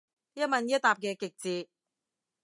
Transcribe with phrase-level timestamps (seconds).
[0.33, 1.69] 一問一答嘅極致